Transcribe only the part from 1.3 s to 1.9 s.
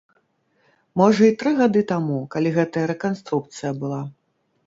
тры гады